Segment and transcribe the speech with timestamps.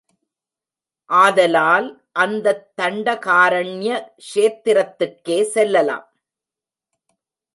[1.09, 1.87] ஆதலால்
[2.11, 3.89] அந்தத் தண்டகாரண்ய
[4.25, 6.05] க்ஷேத்திரத்துக்கே செல்லலாம்.